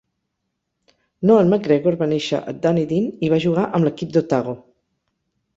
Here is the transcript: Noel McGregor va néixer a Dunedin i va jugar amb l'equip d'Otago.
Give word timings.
Noel 1.31 1.51
McGregor 1.51 1.99
va 2.01 2.09
néixer 2.13 2.41
a 2.53 2.55
Dunedin 2.63 3.07
i 3.29 3.29
va 3.35 3.41
jugar 3.47 3.67
amb 3.69 3.89
l'equip 3.89 4.17
d'Otago. 4.17 4.57